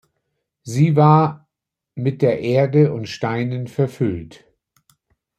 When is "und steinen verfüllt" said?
2.91-4.43